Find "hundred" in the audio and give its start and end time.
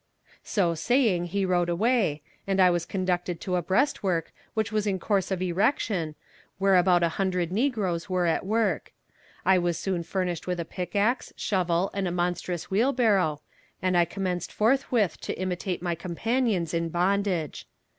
7.19-7.51